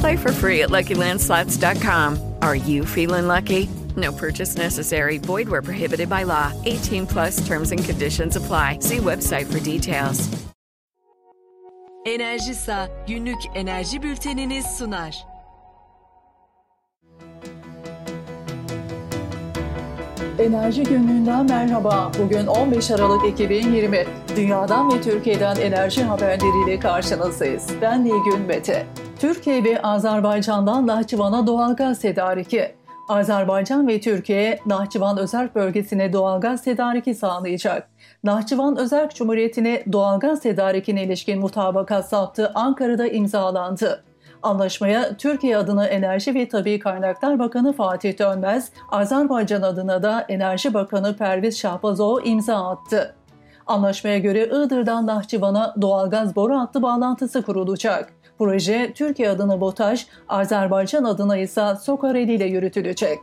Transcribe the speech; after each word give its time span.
Play 0.00 0.16
for 0.16 0.32
free 0.32 0.62
at 0.62 0.70
LuckyLandSlots.com. 0.70 2.34
Are 2.42 2.56
you 2.56 2.84
feeling 2.84 3.26
lucky? 3.26 3.68
No 3.96 4.12
purchase 4.12 4.56
necessary. 4.56 5.18
Void 5.18 5.48
where 5.48 5.62
prohibited 5.62 6.08
by 6.08 6.24
law. 6.24 6.52
18 6.64 7.06
plus 7.06 7.46
terms 7.46 7.72
and 7.72 7.82
conditions 7.82 8.36
apply. 8.36 8.78
See 8.80 8.98
website 8.98 9.46
for 9.46 9.60
details. 9.60 10.28
Enerjisa 12.06 12.88
günlük 13.06 13.38
enerji 13.54 14.02
bülteniniz 14.02 14.66
sunar. 14.66 15.26
Enerji 20.38 20.82
Günlüğü'nden 20.82 21.46
merhaba. 21.46 22.10
Bugün 22.18 22.46
15 22.46 22.90
Aralık 22.90 23.26
2020. 23.26 24.06
Dünyadan 24.36 24.92
ve 24.92 25.00
Türkiye'den 25.00 25.56
enerji 25.56 26.02
haberleriyle 26.02 26.80
karşınızdayız. 26.80 27.68
Ben 27.82 28.04
Nilgün 28.04 28.40
Mete. 28.40 28.86
Türkiye 29.18 29.64
ve 29.64 29.82
Azerbaycan'dan 29.82 30.86
Nahçıvan'a 30.86 31.46
doğalgaz 31.46 32.00
tedariki. 32.00 32.74
Azerbaycan 33.08 33.88
ve 33.88 34.00
Türkiye, 34.00 34.58
Nahçıvan 34.66 35.18
Özerk 35.18 35.54
Bölgesi'ne 35.54 36.12
doğalgaz 36.12 36.64
tedariki 36.64 37.14
sağlayacak. 37.14 37.90
Nahçıvan 38.24 38.76
Özerk 38.76 39.14
Cumhuriyeti'ne 39.14 39.82
doğalgaz 39.92 40.40
tedarikine 40.40 41.04
ilişkin 41.04 41.40
mutabakat 41.40 42.08
saptı 42.08 42.52
Ankara'da 42.54 43.06
imzalandı. 43.06 44.04
Anlaşmaya 44.42 45.16
Türkiye 45.16 45.56
adına 45.56 45.86
Enerji 45.86 46.34
ve 46.34 46.48
Tabi 46.48 46.78
Kaynaklar 46.78 47.38
Bakanı 47.38 47.72
Fatih 47.72 48.18
Dönmez, 48.18 48.70
Azerbaycan 48.90 49.62
adına 49.62 50.02
da 50.02 50.20
Enerji 50.28 50.74
Bakanı 50.74 51.16
Perviz 51.16 51.58
Şahbazov 51.58 52.18
imza 52.24 52.70
attı. 52.70 53.14
Anlaşmaya 53.66 54.18
göre 54.18 54.46
Iğdır'dan 54.46 55.06
Nahçıvan'a 55.06 55.74
doğalgaz 55.82 56.36
boru 56.36 56.58
hattı 56.58 56.82
bağlantısı 56.82 57.42
kurulacak. 57.42 58.12
Proje 58.38 58.92
Türkiye 58.94 59.30
adına 59.30 59.60
BOTAŞ, 59.60 60.06
Azerbaycan 60.28 61.04
adına 61.04 61.36
ise 61.36 61.74
Sokareli 61.82 62.32
ile 62.32 62.44
yürütülecek. 62.44 63.18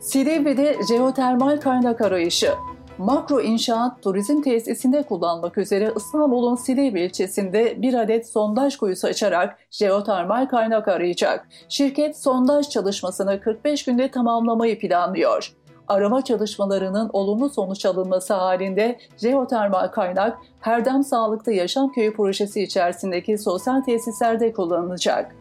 Silivri'de 0.00 0.76
jeotermal 0.88 1.60
kaynak 1.60 2.00
arayışı. 2.00 2.50
Makro 2.98 3.40
İnşaat 3.40 4.02
Turizm 4.02 4.42
Tesisinde 4.42 5.02
kullanmak 5.02 5.58
üzere 5.58 5.92
İstanbul'un 5.96 6.56
Silivri 6.56 7.04
ilçesinde 7.04 7.82
bir 7.82 7.94
adet 7.94 8.28
sondaj 8.28 8.76
kuyusu 8.76 9.06
açarak 9.06 9.58
jeotermal 9.70 10.46
kaynak 10.46 10.88
arayacak. 10.88 11.48
Şirket 11.68 12.18
sondaj 12.18 12.68
çalışmasını 12.68 13.40
45 13.40 13.84
günde 13.84 14.10
tamamlamayı 14.10 14.78
planlıyor. 14.78 15.56
Arama 15.88 16.24
çalışmalarının 16.24 17.10
olumlu 17.12 17.48
sonuç 17.48 17.86
alınması 17.86 18.34
halinde 18.34 18.98
jeotermal 19.18 19.88
kaynak 19.88 20.38
Herdem 20.60 21.04
Sağlıklı 21.04 21.52
Yaşam 21.52 21.92
Köyü 21.92 22.14
projesi 22.14 22.62
içerisindeki 22.62 23.38
sosyal 23.38 23.80
tesislerde 23.80 24.52
kullanılacak. 24.52 25.34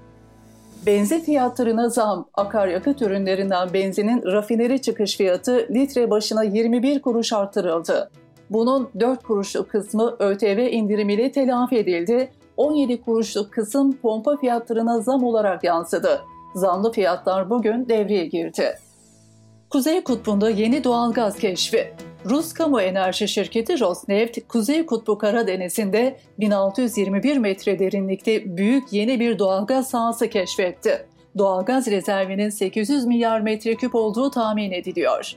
Benzin 0.86 1.20
fiyatlarına 1.20 1.90
zam, 1.90 2.26
akaryakıt 2.34 3.02
ürünlerinden 3.02 3.74
benzinin 3.74 4.24
rafineri 4.24 4.82
çıkış 4.82 5.18
fiyatı 5.18 5.68
litre 5.72 6.10
başına 6.10 6.44
21 6.44 7.02
kuruş 7.02 7.34
artırıldı. 7.34 8.12
Bunun 8.50 8.90
4 9.00 9.24
kuruşluk 9.24 9.70
kısmı 9.70 10.16
ÖTV 10.20 10.70
indirimiyle 10.72 11.32
telafi 11.32 11.78
edildi, 11.78 12.32
17 12.58 13.02
kuruşluk 13.02 13.52
kısım 13.52 13.98
pompa 13.98 14.38
fiyatlarına 14.38 15.02
zam 15.02 15.24
olarak 15.24 15.64
yansıdı. 15.64 16.22
Zamlı 16.56 16.92
fiyatlar 16.92 17.50
bugün 17.50 17.90
devreye 17.90 18.26
girdi. 18.26 18.78
Kuzey 19.76 20.04
Kutbu'nda 20.04 20.50
yeni 20.50 20.84
doğal 20.84 21.14
gaz 21.14 21.38
keşfi. 21.38 21.94
Rus 22.26 22.54
kamu 22.54 22.82
enerji 22.82 23.28
şirketi 23.28 23.80
Rosneft, 23.80 24.48
Kuzey 24.48 24.86
Kutbu 24.86 25.18
Karadeniz'inde 25.18 26.18
1621 26.40 27.38
metre 27.38 27.80
derinlikte 27.80 28.58
büyük 28.58 28.94
yeni 28.94 29.20
bir 29.20 29.40
doğalgaz 29.40 29.90
sahası 29.90 30.30
keşfetti. 30.30 31.06
Doğalgaz 31.38 31.88
rezervinin 31.88 32.50
800 32.50 33.06
milyar 33.06 33.40
metreküp 33.40 33.96
olduğu 33.96 34.30
tahmin 34.32 34.72
ediliyor. 34.72 35.32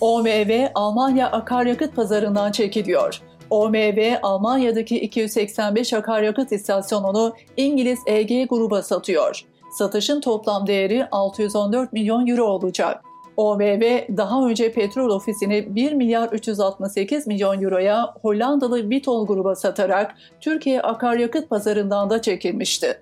OMV 0.00 0.66
Almanya 0.74 1.30
akaryakıt 1.30 1.96
pazarından 1.96 2.52
çekiliyor. 2.52 3.20
OMV 3.50 4.14
Almanya'daki 4.22 5.00
285 5.00 5.92
akaryakıt 5.92 6.52
istasyonunu 6.52 7.34
İngiliz 7.56 7.98
EG 8.06 8.48
gruba 8.48 8.82
satıyor. 8.82 9.44
Satışın 9.72 10.20
toplam 10.20 10.66
değeri 10.66 11.06
614 11.10 11.92
milyon 11.92 12.26
euro 12.26 12.44
olacak. 12.44 13.11
OMV 13.36 13.82
daha 14.16 14.48
önce 14.48 14.72
petrol 14.72 15.10
ofisini 15.10 15.76
1 15.76 15.92
milyar 15.92 16.28
368 16.28 17.26
milyon 17.26 17.62
euroya 17.62 18.14
Hollandalı 18.22 18.90
Vitol 18.90 19.26
gruba 19.26 19.54
satarak 19.54 20.14
Türkiye 20.40 20.82
akaryakıt 20.82 21.50
pazarından 21.50 22.10
da 22.10 22.22
çekilmişti. 22.22 23.00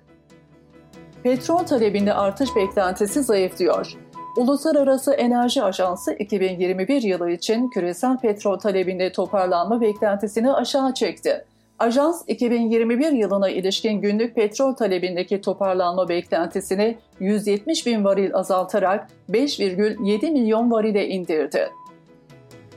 Petrol 1.23 1.57
talebinde 1.57 2.13
artış 2.13 2.55
beklentisi 2.55 3.23
zayıflıyor. 3.23 3.97
Uluslararası 4.37 5.13
Enerji 5.13 5.63
Ajansı 5.63 6.13
2021 6.13 7.01
yılı 7.01 7.31
için 7.31 7.69
küresel 7.69 8.17
petrol 8.17 8.59
talebinde 8.59 9.11
toparlanma 9.11 9.81
beklentisini 9.81 10.53
aşağı 10.53 10.93
çekti. 10.93 11.45
Ajans 11.81 12.23
2021 12.27 13.11
yılına 13.11 13.49
ilişkin 13.49 14.01
günlük 14.01 14.35
petrol 14.35 14.73
talebindeki 14.73 15.41
toparlanma 15.41 16.09
beklentisini 16.09 16.97
170 17.19 17.85
bin 17.85 18.03
varil 18.03 18.35
azaltarak 18.35 19.07
5,7 19.29 20.31
milyon 20.31 20.71
varile 20.71 21.07
indirdi. 21.07 21.69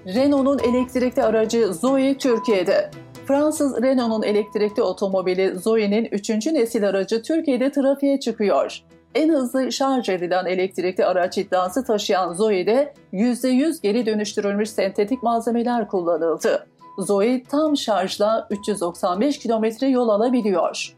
Renault'un 0.06 0.58
elektrikli 0.58 1.22
aracı 1.22 1.74
Zoe 1.74 2.18
Türkiye'de. 2.18 2.90
Fransız 3.26 3.82
Renault'un 3.82 4.22
elektrikli 4.22 4.82
otomobili 4.82 5.58
Zoe'nin 5.58 6.04
3. 6.04 6.30
nesil 6.30 6.88
aracı 6.88 7.22
Türkiye'de 7.22 7.72
trafiğe 7.72 8.20
çıkıyor. 8.20 8.80
En 9.14 9.28
hızlı 9.28 9.72
şarj 9.72 10.08
edilen 10.08 10.46
elektrikli 10.46 11.04
araç 11.04 11.38
iddiası 11.38 11.84
taşıyan 11.84 12.32
Zoe'de 12.32 12.94
%100 13.12 13.82
geri 13.82 14.06
dönüştürülmüş 14.06 14.70
sentetik 14.70 15.22
malzemeler 15.22 15.88
kullanıldı. 15.88 16.66
Zoe 16.98 17.42
tam 17.42 17.76
şarjla 17.76 18.46
395 18.50 19.38
kilometre 19.38 19.88
yol 19.88 20.08
alabiliyor. 20.08 20.94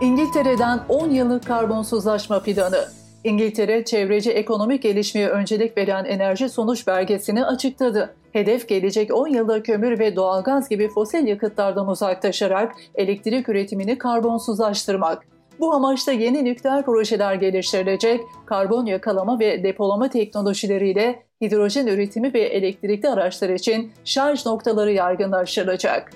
İngiltere'den 0.00 0.80
10 0.88 1.10
yıllık 1.10 1.46
karbonsuzlaşma 1.46 2.40
planı. 2.40 2.84
İngiltere, 3.24 3.84
çevreci 3.84 4.30
ekonomik 4.30 4.82
gelişmeye 4.82 5.28
öncelik 5.28 5.78
veren 5.78 6.04
enerji 6.04 6.48
sonuç 6.48 6.86
belgesini 6.86 7.44
açıkladı. 7.44 8.14
Hedef 8.32 8.68
gelecek 8.68 9.14
10 9.14 9.28
yılda 9.28 9.62
kömür 9.62 9.98
ve 9.98 10.16
doğalgaz 10.16 10.68
gibi 10.68 10.88
fosil 10.88 11.26
yakıtlardan 11.26 11.88
uzaklaşarak 11.88 12.74
elektrik 12.94 13.48
üretimini 13.48 13.98
karbonsuzlaştırmak. 13.98 15.26
Bu 15.60 15.74
amaçla 15.74 16.12
yeni 16.12 16.44
nükleer 16.44 16.84
projeler 16.84 17.34
geliştirilecek, 17.34 18.20
karbon 18.46 18.86
yakalama 18.86 19.38
ve 19.38 19.62
depolama 19.62 20.08
teknolojileriyle 20.08 21.22
hidrojen 21.40 21.86
üretimi 21.86 22.34
ve 22.34 22.40
elektrikli 22.40 23.08
araçlar 23.08 23.48
için 23.48 23.92
şarj 24.04 24.46
noktaları 24.46 24.92
yaygınlaştırılacak. 24.92 26.10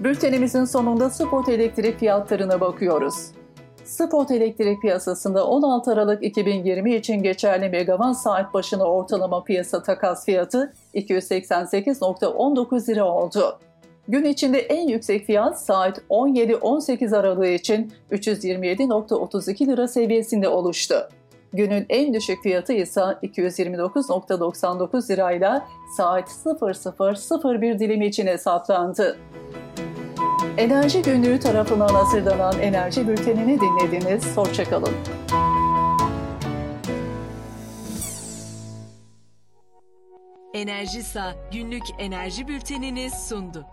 Bültenimizin 0.00 0.64
sonunda 0.64 1.10
spot 1.10 1.48
elektrik 1.48 1.98
fiyatlarına 1.98 2.60
bakıyoruz. 2.60 3.14
Spot 3.84 4.30
elektrik 4.30 4.82
piyasasında 4.82 5.46
16 5.46 5.92
Aralık 5.92 6.24
2020 6.24 6.94
için 6.94 7.22
geçerli 7.22 7.68
megawatt 7.68 8.16
saat 8.16 8.54
başına 8.54 8.84
ortalama 8.84 9.44
piyasa 9.44 9.82
takas 9.82 10.24
fiyatı 10.24 10.72
288.19 10.94 12.88
lira 12.88 13.04
oldu. 13.04 13.58
Gün 14.08 14.24
içinde 14.24 14.58
en 14.58 14.88
yüksek 14.88 15.26
fiyat 15.26 15.60
saat 15.60 15.98
17-18 16.10 17.16
aralığı 17.16 17.48
için 17.48 17.92
327.32 18.12 19.66
lira 19.66 19.88
seviyesinde 19.88 20.48
oluştu. 20.48 20.94
Günün 21.52 21.86
en 21.88 22.14
düşük 22.14 22.42
fiyatı 22.42 22.72
ise 22.72 23.00
229.99 23.00 25.10
lirayla 25.10 25.66
saat 25.96 26.28
00.01 26.28 27.78
dilimi 27.78 28.06
için 28.06 28.26
hesaplandı. 28.26 29.18
Enerji 30.58 31.02
Günlüğü 31.02 31.40
tarafından 31.40 31.88
hazırlanan 31.88 32.60
enerji 32.60 33.08
bültenini 33.08 33.58
dinlediniz. 33.60 34.36
Hoşçakalın. 34.36 34.94
Enerjisa 40.54 41.34
günlük 41.52 41.84
enerji 41.98 42.48
bültenini 42.48 43.10
sundu. 43.10 43.66